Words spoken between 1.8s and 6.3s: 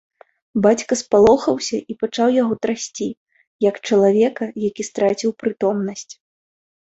і пачаў яго трасці, як чалавека, які страціў прытомнасць.